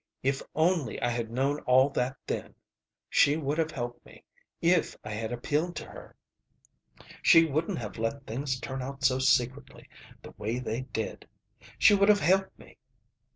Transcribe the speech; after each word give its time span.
If 0.23 0.41
only 0.55 0.99
I 0.99 1.09
had 1.09 1.29
known 1.29 1.59
all 1.67 1.91
that 1.91 2.17
then! 2.25 2.55
She 3.07 3.37
would 3.37 3.59
have 3.59 3.69
helped 3.69 4.03
me 4.03 4.23
if 4.59 4.95
I 5.03 5.11
had 5.11 5.31
appealed 5.31 5.75
to 5.75 5.85
her. 5.85 6.15
She 7.21 7.45
wouldn't 7.45 7.77
have 7.77 7.99
let 7.99 8.25
things 8.25 8.59
turn 8.59 8.81
out 8.81 9.03
secretly 9.03 9.87
the 10.23 10.31
way 10.39 10.57
they 10.57 10.81
did. 10.91 11.27
She 11.77 11.93
would 11.93 12.09
have 12.09 12.21
helped 12.21 12.57
me. 12.57 12.77